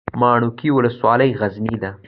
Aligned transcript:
ماڼوګي 0.21 0.69
ولسوالۍ 0.73 1.29
غرنۍ 1.39 1.75
ده؟ 1.81 1.91